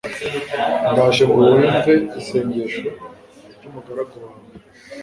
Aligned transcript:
ndaje 0.91 1.23
ngo 1.27 1.39
wumve 1.49 1.93
isengesho 2.19 2.85
ry' 3.57 3.67
umugaragu 3.69 4.15
wawe 4.23 4.45